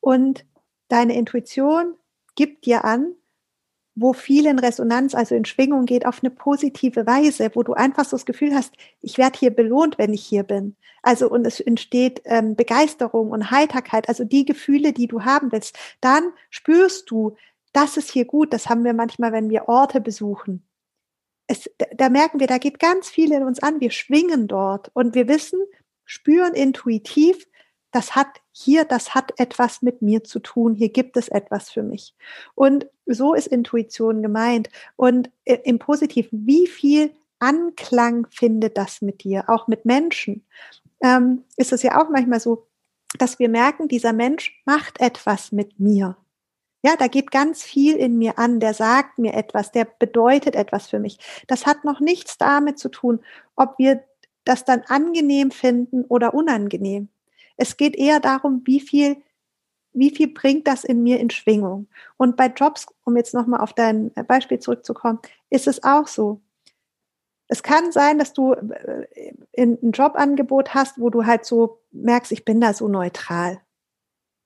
und 0.00 0.44
deine 0.88 1.14
Intuition 1.14 1.94
gibt 2.34 2.66
dir 2.66 2.84
an, 2.84 3.14
wo 4.00 4.14
viel 4.14 4.46
in 4.46 4.58
Resonanz, 4.58 5.14
also 5.14 5.34
in 5.34 5.44
Schwingung 5.44 5.84
geht, 5.84 6.06
auf 6.06 6.20
eine 6.22 6.30
positive 6.30 7.06
Weise, 7.06 7.50
wo 7.54 7.62
du 7.62 7.74
einfach 7.74 8.04
so 8.04 8.16
das 8.16 8.24
Gefühl 8.24 8.54
hast, 8.54 8.74
ich 9.02 9.18
werde 9.18 9.38
hier 9.38 9.50
belohnt, 9.50 9.98
wenn 9.98 10.14
ich 10.14 10.24
hier 10.24 10.42
bin. 10.42 10.74
Also 11.02 11.28
und 11.28 11.46
es 11.46 11.60
entsteht 11.60 12.22
ähm, 12.24 12.56
Begeisterung 12.56 13.30
und 13.30 13.50
Heiterkeit, 13.50 14.08
also 14.08 14.24
die 14.24 14.44
Gefühle, 14.46 14.92
die 14.92 15.06
du 15.06 15.24
haben 15.24 15.52
willst. 15.52 15.78
Dann 16.00 16.32
spürst 16.48 17.10
du, 17.10 17.36
das 17.72 17.96
ist 17.96 18.10
hier 18.10 18.24
gut. 18.24 18.52
Das 18.52 18.68
haben 18.68 18.84
wir 18.84 18.94
manchmal, 18.94 19.32
wenn 19.32 19.50
wir 19.50 19.68
Orte 19.68 20.00
besuchen. 20.00 20.66
Es, 21.46 21.68
da 21.96 22.08
merken 22.08 22.40
wir, 22.40 22.46
da 22.46 22.58
geht 22.58 22.78
ganz 22.78 23.08
viel 23.08 23.32
in 23.32 23.42
uns 23.42 23.62
an. 23.62 23.80
Wir 23.80 23.90
schwingen 23.90 24.48
dort 24.48 24.90
und 24.94 25.14
wir 25.14 25.28
wissen, 25.28 25.60
spüren 26.04 26.54
intuitiv, 26.54 27.46
das 27.92 28.14
hat 28.14 28.40
hier, 28.52 28.84
das 28.84 29.14
hat 29.14 29.32
etwas 29.38 29.82
mit 29.82 30.00
mir 30.00 30.22
zu 30.22 30.38
tun. 30.38 30.74
Hier 30.74 30.90
gibt 30.90 31.16
es 31.16 31.28
etwas 31.28 31.70
für 31.70 31.82
mich. 31.82 32.14
Und 32.54 32.86
so 33.14 33.34
ist 33.34 33.46
Intuition 33.46 34.22
gemeint. 34.22 34.68
Und 34.96 35.30
im 35.44 35.78
Positiven, 35.78 36.46
wie 36.46 36.66
viel 36.66 37.12
Anklang 37.38 38.26
findet 38.30 38.76
das 38.76 39.02
mit 39.02 39.24
dir, 39.24 39.44
auch 39.48 39.66
mit 39.66 39.84
Menschen? 39.84 40.44
Ähm, 41.00 41.44
ist 41.56 41.72
es 41.72 41.82
ja 41.82 42.00
auch 42.00 42.10
manchmal 42.10 42.40
so, 42.40 42.66
dass 43.18 43.38
wir 43.38 43.48
merken, 43.48 43.88
dieser 43.88 44.12
Mensch 44.12 44.62
macht 44.66 45.00
etwas 45.00 45.52
mit 45.52 45.80
mir. 45.80 46.16
Ja, 46.82 46.96
da 46.96 47.08
geht 47.08 47.30
ganz 47.30 47.62
viel 47.62 47.96
in 47.96 48.16
mir 48.16 48.38
an, 48.38 48.58
der 48.58 48.72
sagt 48.72 49.18
mir 49.18 49.34
etwas, 49.34 49.70
der 49.70 49.84
bedeutet 49.84 50.54
etwas 50.56 50.88
für 50.88 50.98
mich. 50.98 51.18
Das 51.46 51.66
hat 51.66 51.84
noch 51.84 52.00
nichts 52.00 52.38
damit 52.38 52.78
zu 52.78 52.88
tun, 52.88 53.20
ob 53.54 53.78
wir 53.78 54.02
das 54.44 54.64
dann 54.64 54.82
angenehm 54.86 55.50
finden 55.50 56.04
oder 56.04 56.32
unangenehm. 56.32 57.08
Es 57.56 57.76
geht 57.76 57.96
eher 57.96 58.20
darum, 58.20 58.62
wie 58.64 58.80
viel, 58.80 59.18
wie 59.92 60.10
viel 60.10 60.28
bringt 60.28 60.66
das 60.66 60.84
in 60.84 61.02
mir 61.02 61.18
in 61.18 61.30
Schwingung. 61.30 61.88
Und 62.16 62.36
bei 62.36 62.46
Jobs, 62.46 62.86
um 63.04 63.16
jetzt 63.16 63.34
nochmal 63.34 63.60
auf 63.60 63.72
dein 63.72 64.12
Beispiel 64.28 64.58
zurückzukommen, 64.58 65.18
ist 65.50 65.66
es 65.66 65.82
auch 65.82 66.06
so. 66.06 66.40
Es 67.48 67.62
kann 67.64 67.90
sein, 67.90 68.18
dass 68.18 68.32
du 68.32 68.52
äh, 68.52 69.32
ein 69.58 69.90
Jobangebot 69.90 70.72
hast, 70.74 71.00
wo 71.00 71.10
du 71.10 71.26
halt 71.26 71.44
so 71.44 71.80
merkst, 71.90 72.30
ich 72.30 72.44
bin 72.44 72.60
da 72.60 72.72
so 72.72 72.86
neutral. 72.86 73.60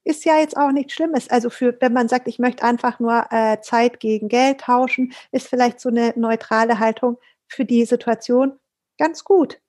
Ist 0.05 0.25
ja 0.25 0.39
jetzt 0.39 0.57
auch 0.57 0.71
nichts 0.73 0.95
Schlimmes. 0.95 1.29
Also 1.29 1.51
für, 1.51 1.77
wenn 1.81 1.93
man 1.93 2.09
sagt, 2.09 2.29
ich 2.29 2.39
möchte 2.39 2.65
einfach 2.65 3.01
nur 3.01 3.27
äh, 3.31 3.61
Zeit 3.61 4.01
gegen 4.01 4.29
Geld 4.29 4.63
tauschen, 4.63 5.13
ist 5.33 5.49
vielleicht 5.49 5.81
so 5.81 5.91
eine 5.91 6.15
neutrale 6.17 6.79
Haltung 6.79 7.19
für 7.47 7.65
die 7.65 7.85
Situation 7.85 8.59
ganz 8.99 9.25
gut. 9.25 9.61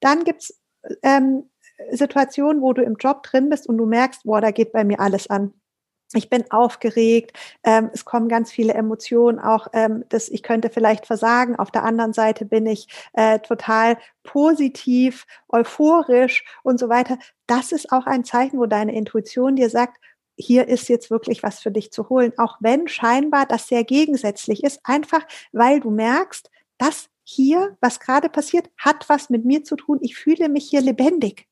Dann 0.00 0.24
gibt's 0.24 0.60
ähm, 1.02 1.50
Situation, 1.90 2.62
wo 2.62 2.72
du 2.72 2.82
im 2.82 2.96
Job 2.96 3.22
drin 3.22 3.48
bist 3.48 3.66
und 3.68 3.78
du 3.78 3.86
merkst, 3.86 4.24
boah, 4.24 4.40
da 4.40 4.50
geht 4.50 4.72
bei 4.72 4.84
mir 4.84 5.00
alles 5.00 5.28
an. 5.28 5.52
Ich 6.14 6.30
bin 6.30 6.48
aufgeregt, 6.50 7.36
ähm, 7.64 7.90
es 7.92 8.04
kommen 8.04 8.28
ganz 8.28 8.52
viele 8.52 8.74
Emotionen, 8.74 9.40
auch 9.40 9.66
ähm, 9.72 10.04
dass 10.08 10.28
ich 10.28 10.44
könnte 10.44 10.70
vielleicht 10.70 11.04
versagen. 11.04 11.56
Auf 11.56 11.72
der 11.72 11.82
anderen 11.82 12.12
Seite 12.12 12.44
bin 12.44 12.64
ich 12.66 12.86
äh, 13.14 13.40
total 13.40 13.98
positiv, 14.22 15.26
euphorisch 15.48 16.44
und 16.62 16.78
so 16.78 16.88
weiter. 16.88 17.18
Das 17.48 17.72
ist 17.72 17.90
auch 17.90 18.06
ein 18.06 18.24
Zeichen, 18.24 18.58
wo 18.58 18.66
deine 18.66 18.94
Intuition 18.94 19.56
dir 19.56 19.68
sagt, 19.68 19.98
hier 20.36 20.68
ist 20.68 20.88
jetzt 20.88 21.10
wirklich 21.10 21.42
was 21.42 21.58
für 21.60 21.72
dich 21.72 21.90
zu 21.90 22.08
holen, 22.08 22.32
auch 22.36 22.58
wenn 22.60 22.86
scheinbar 22.88 23.46
das 23.46 23.66
sehr 23.66 23.84
gegensätzlich 23.84 24.62
ist, 24.62 24.80
einfach 24.84 25.22
weil 25.52 25.80
du 25.80 25.90
merkst, 25.90 26.50
das 26.78 27.08
hier, 27.24 27.76
was 27.80 27.98
gerade 27.98 28.28
passiert, 28.28 28.70
hat 28.76 29.08
was 29.08 29.30
mit 29.30 29.44
mir 29.44 29.64
zu 29.64 29.74
tun. 29.76 29.98
Ich 30.02 30.14
fühle 30.14 30.48
mich 30.48 30.68
hier 30.68 30.82
lebendig. 30.82 31.48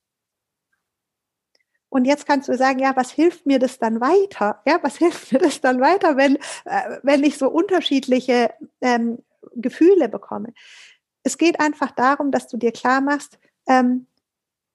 Und 1.95 2.07
jetzt 2.07 2.27
kannst 2.27 2.49
du 2.49 2.57
sagen, 2.57 2.81
ja, 2.81 2.97
was 2.97 3.13
hilft 3.13 3.47
mir 3.47 3.61
das 3.61 3.79
dann 3.79 4.01
weiter? 4.01 4.61
Ja, 4.67 4.81
was 4.83 4.97
hilft 4.99 5.33
mir 5.33 5.39
das 5.39 5.61
dann 5.61 5.81
weiter, 5.81 6.17
wenn, 6.17 6.35
äh, 6.65 6.99
wenn 7.05 7.23
ich 7.23 7.39
so 7.39 7.49
unterschiedliche 7.49 8.53
ähm, 8.81 9.21
Gefühle 9.55 10.09
bekomme? 10.09 10.53
Es 11.23 11.39
geht 11.39 11.61
einfach 11.61 11.93
darum, 11.93 12.33
dass 12.33 12.49
du 12.49 12.57
dir 12.57 12.73
klar 12.73 13.01
machst, 13.01 13.39
ähm, 13.69 14.09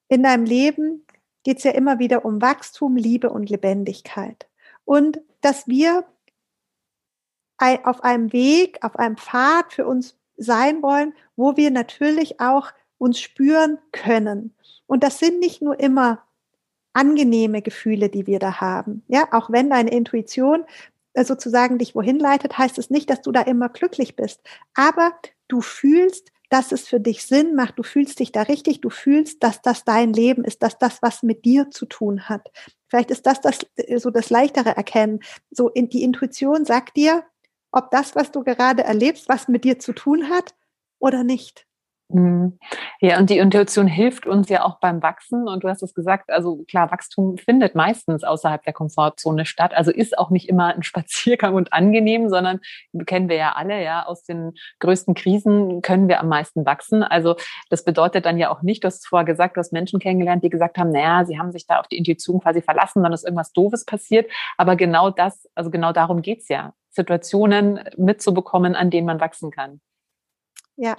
in 0.07 0.23
deinem 0.23 0.45
Leben 0.45 1.05
geht 1.43 1.57
es 1.57 1.65
ja 1.65 1.71
immer 1.71 1.99
wieder 1.99 2.23
um 2.23 2.41
Wachstum, 2.41 2.95
Liebe 2.95 3.29
und 3.31 3.49
Lebendigkeit. 3.49 4.47
Und 4.85 5.19
dass 5.41 5.67
wir 5.67 6.05
auf 7.57 8.01
einem 8.05 8.31
Weg, 8.31 8.77
auf 8.81 8.97
einem 8.97 9.17
Pfad 9.17 9.73
für 9.73 9.85
uns 9.85 10.17
sein 10.37 10.81
wollen, 10.81 11.13
wo 11.35 11.57
wir 11.57 11.69
natürlich 11.69 12.39
auch 12.39 12.71
uns 12.97 13.19
spüren 13.19 13.77
können. 13.91 14.55
Und 14.87 15.03
das 15.03 15.19
sind 15.19 15.41
nicht 15.41 15.61
nur 15.61 15.77
immer 15.81 16.25
angenehme 16.99 17.61
Gefühle, 17.61 18.09
die 18.09 18.27
wir 18.27 18.39
da 18.39 18.59
haben. 18.59 19.03
Ja, 19.07 19.29
auch 19.31 19.49
wenn 19.49 19.69
deine 19.69 19.89
Intuition 19.89 20.65
äh, 21.13 21.23
sozusagen 21.23 21.77
dich 21.77 21.95
wohin 21.95 22.19
leitet, 22.19 22.57
heißt 22.57 22.77
es 22.77 22.89
nicht, 22.89 23.09
dass 23.09 23.21
du 23.21 23.31
da 23.31 23.41
immer 23.41 23.69
glücklich 23.69 24.17
bist. 24.17 24.41
Aber 24.73 25.13
du 25.47 25.61
fühlst, 25.61 26.31
dass 26.49 26.73
es 26.73 26.87
für 26.87 26.99
dich 26.99 27.25
Sinn 27.25 27.55
macht. 27.55 27.79
Du 27.79 27.83
fühlst 27.83 28.19
dich 28.19 28.33
da 28.33 28.41
richtig. 28.41 28.81
Du 28.81 28.89
fühlst, 28.89 29.41
dass 29.43 29.61
das 29.61 29.85
dein 29.85 30.11
Leben 30.11 30.43
ist, 30.43 30.61
dass 30.61 30.77
das 30.77 31.01
was 31.01 31.23
mit 31.23 31.45
dir 31.45 31.69
zu 31.69 31.85
tun 31.85 32.27
hat. 32.27 32.51
Vielleicht 32.87 33.11
ist 33.11 33.25
das, 33.25 33.39
das 33.39 33.59
äh, 33.77 33.97
so 33.97 34.09
das 34.09 34.29
leichtere 34.29 34.75
Erkennen. 34.75 35.21
So 35.51 35.69
in 35.69 35.87
die 35.87 36.03
Intuition 36.03 36.65
sagt 36.65 36.97
dir, 36.97 37.23
ob 37.71 37.91
das, 37.91 38.15
was 38.15 38.31
du 38.31 38.43
gerade 38.43 38.83
erlebst, 38.83 39.29
was 39.29 39.47
mit 39.47 39.63
dir 39.63 39.79
zu 39.79 39.93
tun 39.93 40.29
hat 40.29 40.53
oder 40.99 41.23
nicht. 41.23 41.68
Mhm. 42.11 42.57
Ja, 43.01 43.19
und 43.19 43.29
die 43.29 43.37
Intuition 43.37 43.85
hilft 43.85 44.25
uns 44.25 44.49
ja 44.49 44.65
auch 44.65 44.79
beim 44.79 45.03
Wachsen. 45.03 45.47
Und 45.47 45.63
du 45.63 45.69
hast 45.69 45.83
es 45.83 45.93
gesagt, 45.93 46.31
also 46.31 46.63
klar, 46.67 46.91
Wachstum 46.91 47.37
findet 47.37 47.75
meistens 47.75 48.23
außerhalb 48.23 48.63
der 48.63 48.73
Komfortzone 48.73 49.45
statt. 49.45 49.73
Also 49.75 49.91
ist 49.91 50.17
auch 50.17 50.31
nicht 50.31 50.49
immer 50.49 50.73
ein 50.73 50.83
Spaziergang 50.89 51.53
und 51.53 51.71
angenehm, 51.71 52.29
sondern 52.29 52.61
kennen 53.05 53.29
wir 53.29 53.35
ja 53.35 53.51
alle, 53.53 53.83
ja, 53.83 54.05
aus 54.05 54.23
den 54.23 54.53
größten 54.79 55.13
Krisen 55.13 55.83
können 55.83 56.07
wir 56.07 56.19
am 56.19 56.29
meisten 56.29 56.65
wachsen. 56.65 57.03
Also 57.03 57.35
das 57.69 57.83
bedeutet 57.83 58.25
dann 58.25 58.39
ja 58.39 58.49
auch 58.49 58.63
nicht, 58.63 58.83
du 58.83 58.87
hast 58.87 59.07
vorher 59.07 59.25
gesagt, 59.25 59.55
du 59.55 59.59
hast 59.59 59.71
Menschen 59.71 59.99
kennengelernt, 59.99 60.43
die 60.43 60.49
gesagt 60.49 60.77
haben, 60.79 60.91
naja, 60.91 61.25
sie 61.25 61.37
haben 61.37 61.51
sich 61.51 61.67
da 61.67 61.79
auf 61.79 61.87
die 61.87 61.97
Intuition 61.97 62.39
quasi 62.41 62.61
verlassen, 62.61 63.03
dann 63.03 63.13
ist 63.13 63.23
irgendwas 63.23 63.53
Doofes 63.53 63.85
passiert. 63.85 64.31
Aber 64.57 64.75
genau 64.75 65.11
das, 65.11 65.47
also 65.53 65.69
genau 65.69 65.93
darum 65.93 66.23
geht's 66.23 66.47
ja, 66.49 66.73
Situationen 66.89 67.81
mitzubekommen, 67.97 68.75
an 68.75 68.89
denen 68.89 69.05
man 69.05 69.19
wachsen 69.19 69.51
kann. 69.51 69.79
Ja, 70.75 70.95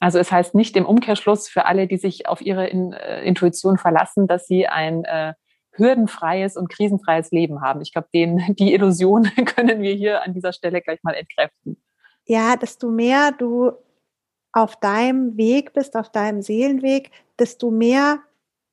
also 0.00 0.18
es 0.18 0.30
heißt 0.30 0.54
nicht 0.54 0.76
im 0.76 0.86
Umkehrschluss 0.86 1.48
für 1.48 1.66
alle, 1.66 1.86
die 1.86 1.96
sich 1.96 2.28
auf 2.28 2.40
ihre 2.40 2.68
In 2.68 2.92
äh, 2.92 3.22
Intuition 3.24 3.78
verlassen, 3.78 4.26
dass 4.26 4.46
sie 4.46 4.66
ein 4.68 5.04
äh, 5.04 5.34
hürdenfreies 5.72 6.56
und 6.56 6.68
krisenfreies 6.68 7.30
Leben 7.30 7.60
haben. 7.62 7.80
Ich 7.80 7.92
glaube, 7.92 8.08
die 8.12 8.74
Illusion 8.74 9.24
können 9.56 9.82
wir 9.82 9.94
hier 9.94 10.22
an 10.22 10.34
dieser 10.34 10.52
Stelle 10.52 10.82
gleich 10.82 11.02
mal 11.02 11.14
entkräften. 11.14 11.82
Ja, 12.26 12.56
desto 12.56 12.90
mehr 12.90 13.32
du 13.32 13.72
auf 14.52 14.76
deinem 14.76 15.36
Weg 15.36 15.72
bist, 15.72 15.96
auf 15.96 16.10
deinem 16.10 16.42
Seelenweg, 16.42 17.10
desto 17.38 17.70
mehr 17.70 18.20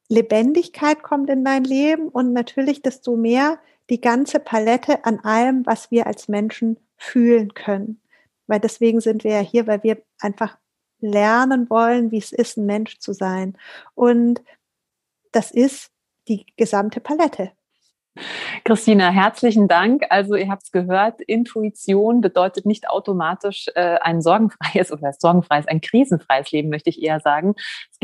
Lebendigkeit 0.10 1.04
kommt 1.04 1.30
in 1.30 1.44
dein 1.44 1.64
Leben 1.64 2.10
und 2.10 2.34
natürlich 2.34 2.82
desto 2.82 3.16
mehr 3.16 3.60
die 3.90 4.02
ganze 4.02 4.40
Palette 4.40 5.06
an 5.06 5.20
allem, 5.20 5.66
was 5.66 5.92
wir 5.92 6.08
als 6.08 6.28
Menschen 6.28 6.80
fühlen 6.98 7.54
können. 7.54 8.02
Weil 8.48 8.60
deswegen 8.60 9.00
sind 9.00 9.24
wir 9.24 9.32
ja 9.32 9.40
hier, 9.40 9.68
weil 9.68 9.84
wir 9.84 10.02
einfach 10.20 10.58
lernen 11.06 11.70
wollen, 11.70 12.12
wie 12.12 12.18
es 12.18 12.32
ist, 12.32 12.58
ein 12.58 12.66
Mensch 12.66 13.00
zu 13.00 13.14
sein. 13.14 13.58
Und 13.94 14.44
das 15.32 15.52
ist 15.52 15.92
die 16.28 16.46
gesamte 16.58 17.00
Palette. 17.00 17.52
Christina, 18.64 19.10
herzlichen 19.10 19.68
Dank. 19.68 20.04
Also 20.10 20.36
ihr 20.36 20.48
habt 20.48 20.64
es 20.64 20.72
gehört, 20.72 21.20
Intuition 21.22 22.22
bedeutet 22.22 22.66
nicht 22.66 22.90
automatisch 22.90 23.68
äh, 23.76 23.98
ein 24.00 24.22
sorgenfreies 24.22 24.92
oder 24.94 25.12
sorgenfreies, 25.12 25.68
ein 25.68 25.82
krisenfreies 25.82 26.52
Leben, 26.52 26.70
möchte 26.70 26.90
ich 26.90 27.02
eher 27.02 27.20
sagen. 27.20 27.56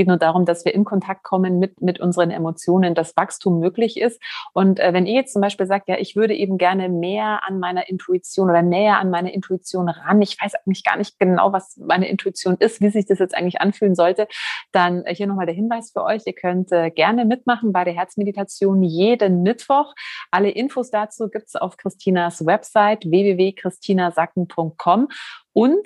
Es 0.01 0.03
geht 0.03 0.07
nur 0.07 0.17
darum, 0.17 0.45
dass 0.45 0.65
wir 0.65 0.73
in 0.73 0.83
Kontakt 0.83 1.23
kommen 1.23 1.59
mit, 1.59 1.79
mit 1.79 1.99
unseren 1.99 2.31
Emotionen, 2.31 2.95
dass 2.95 3.15
Wachstum 3.15 3.59
möglich 3.59 4.01
ist. 4.01 4.19
Und 4.51 4.79
äh, 4.79 4.93
wenn 4.93 5.05
ihr 5.05 5.13
jetzt 5.13 5.33
zum 5.33 5.43
Beispiel 5.43 5.67
sagt, 5.67 5.87
ja, 5.89 5.97
ich 5.99 6.15
würde 6.15 6.33
eben 6.33 6.57
gerne 6.57 6.89
mehr 6.89 7.41
an 7.45 7.59
meiner 7.59 7.87
Intuition 7.87 8.49
oder 8.49 8.63
näher 8.63 8.97
an 8.97 9.11
meine 9.11 9.31
Intuition 9.31 9.89
ran, 9.89 10.19
ich 10.23 10.41
weiß 10.41 10.55
eigentlich 10.55 10.83
gar 10.83 10.97
nicht 10.97 11.19
genau, 11.19 11.53
was 11.53 11.77
meine 11.77 12.07
Intuition 12.07 12.55
ist, 12.57 12.81
wie 12.81 12.89
sich 12.89 13.05
das 13.05 13.19
jetzt 13.19 13.37
eigentlich 13.37 13.61
anfühlen 13.61 13.93
sollte, 13.93 14.27
dann 14.71 15.05
äh, 15.05 15.13
hier 15.13 15.27
nochmal 15.27 15.45
der 15.45 15.53
Hinweis 15.53 15.91
für 15.91 16.03
euch. 16.03 16.23
Ihr 16.25 16.33
könnt 16.33 16.71
äh, 16.71 16.89
gerne 16.89 17.25
mitmachen 17.25 17.71
bei 17.71 17.83
der 17.83 17.93
Herzmeditation 17.93 18.81
jeden 18.81 19.43
Mittwoch. 19.43 19.93
Alle 20.31 20.49
Infos 20.49 20.89
dazu 20.89 21.29
gibt's 21.29 21.55
auf 21.55 21.77
Christinas 21.77 22.43
Website 22.43 23.05
www.christinasacken.com. 23.05 25.09
Und 25.53 25.85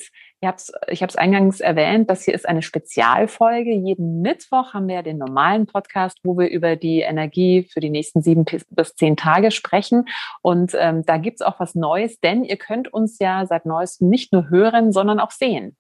ich 0.88 1.02
habe 1.02 1.10
es 1.10 1.16
eingangs 1.16 1.60
erwähnt, 1.60 2.10
das 2.10 2.24
hier 2.24 2.34
ist 2.34 2.48
eine 2.48 2.62
Spezialfolge. 2.62 3.72
Jeden 3.72 4.22
Mittwoch 4.22 4.74
haben 4.74 4.88
wir 4.88 5.04
den 5.04 5.18
normalen 5.18 5.66
Podcast, 5.66 6.20
wo 6.24 6.38
wir 6.38 6.50
über 6.50 6.76
die 6.76 7.02
Energie 7.02 7.64
für 7.64 7.80
die 7.80 7.90
nächsten 7.90 8.22
sieben 8.22 8.46
bis 8.70 8.96
zehn 8.96 9.18
Tage 9.18 9.52
sprechen. 9.52 10.06
Und 10.42 10.74
ähm, 10.78 11.06
da 11.06 11.18
gibt's 11.18 11.42
auch 11.42 11.60
was 11.60 11.76
Neues, 11.76 12.20
denn 12.20 12.44
ihr 12.44 12.58
könnt 12.58 12.92
uns 12.94 13.20
ja 13.20 13.46
seit 13.46 13.66
neuestem 13.66 14.10
nicht 14.10 14.34
nur 14.34 14.50
hören, 14.50 14.92
sondern 14.92 15.20
auch 15.20 15.32
sehen. 15.32 15.76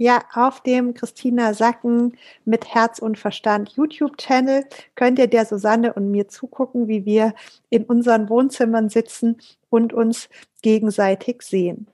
Ja, 0.00 0.22
auf 0.32 0.62
dem 0.62 0.94
Christina 0.94 1.54
Sacken 1.54 2.16
mit 2.44 2.72
Herz 2.72 3.00
und 3.00 3.18
Verstand 3.18 3.70
YouTube-Channel 3.70 4.64
könnt 4.94 5.18
ihr 5.18 5.26
der 5.26 5.44
Susanne 5.44 5.92
und 5.92 6.12
mir 6.12 6.28
zugucken, 6.28 6.86
wie 6.86 7.04
wir 7.04 7.34
in 7.68 7.82
unseren 7.82 8.28
Wohnzimmern 8.28 8.90
sitzen 8.90 9.38
und 9.70 9.92
uns 9.92 10.28
gegenseitig 10.62 11.42
sehen. 11.42 11.88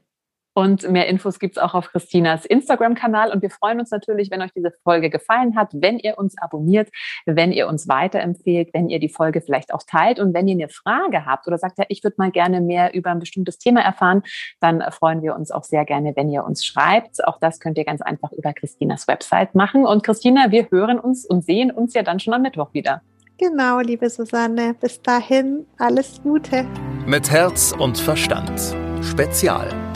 Und 0.55 0.89
mehr 0.89 1.09
Infos 1.09 1.41
gibt's 1.41 1.59
auch 1.59 1.75
auf 1.75 1.91
Christinas 1.91 2.45
Instagram-Kanal. 2.45 3.33
Und 3.33 3.43
wir 3.43 3.51
freuen 3.51 3.81
uns 3.81 3.91
natürlich, 3.91 4.31
wenn 4.31 4.41
euch 4.41 4.53
diese 4.53 4.71
Folge 4.85 5.11
gefallen 5.11 5.57
hat, 5.57 5.71
wenn 5.75 5.99
ihr 5.99 6.17
uns 6.17 6.39
abonniert, 6.39 6.91
wenn 7.27 7.51
ihr 7.51 7.67
uns 7.67 7.89
weiterempfehlt, 7.89 8.71
wenn 8.73 8.89
ihr 8.89 9.01
die 9.01 9.09
Folge 9.09 9.41
vielleicht 9.41 9.75
auch 9.75 9.83
teilt 9.83 10.21
und 10.21 10.33
wenn 10.33 10.47
ihr 10.47 10.55
eine 10.55 10.69
Frage 10.69 11.27
habt 11.27 11.49
oder 11.49 11.59
sagt, 11.59 11.79
ja, 11.79 11.85
ich 11.89 12.05
würde 12.05 12.15
mal 12.19 12.31
gerne 12.31 12.61
mehr 12.61 12.95
über 12.95 13.11
ein 13.11 13.19
bestimmtes 13.19 13.59
Thema 13.59 13.81
erfahren, 13.81 14.23
dann 14.61 14.83
freuen 14.93 15.23
wir 15.23 15.35
uns 15.35 15.51
auch 15.51 15.65
sehr 15.65 15.85
gerne, 15.85 16.13
wenn 16.15 16.31
ihr 16.31 16.45
uns 16.45 16.65
schreibt. 16.65 17.27
Auch 17.27 17.39
das 17.41 17.59
könnt 17.59 17.77
ihr 17.77 17.85
ganz 17.85 18.01
einfach 18.01 18.31
über 18.33 18.53
Christinas 18.53 19.09
Website 19.09 19.57
machen. 19.57 19.85
Und 19.85 20.05
Christina, 20.05 20.53
wir 20.53 20.69
hören 20.71 21.01
uns 21.01 21.27
und 21.27 21.45
sehen 21.45 21.73
uns 21.73 21.95
ja 21.95 22.03
dann 22.03 22.21
schon 22.21 22.33
am 22.33 22.43
Mittwoch 22.43 22.73
wieder. 22.73 23.03
Genau, 23.39 23.81
liebe 23.81 24.09
Susanne. 24.09 24.75
Bis 24.81 25.03
dahin 25.03 25.67
alles 25.79 26.23
Gute. 26.23 26.65
Mit 27.07 27.31
Herz 27.31 27.75
und 27.77 27.99
Verstand. 27.99 28.77
Spezial 29.03 29.94